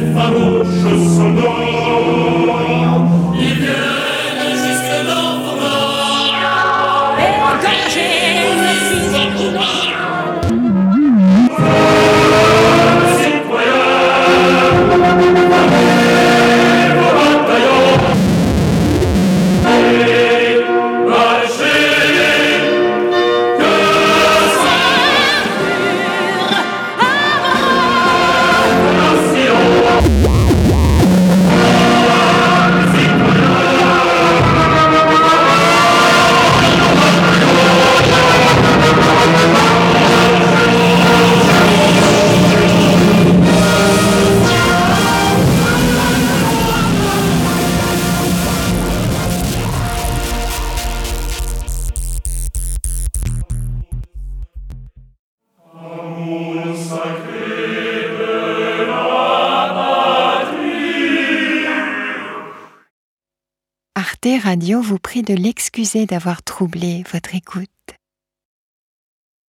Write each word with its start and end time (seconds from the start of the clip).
хорошо 0.00 0.93
Radio 64.32 64.80
vous 64.80 64.98
prie 64.98 65.22
de 65.22 65.34
l'excuser 65.34 66.06
d'avoir 66.06 66.42
troublé 66.42 67.04
votre 67.12 67.34
écoute. 67.34 67.68